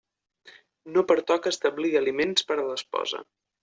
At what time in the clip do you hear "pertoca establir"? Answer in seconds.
1.13-1.95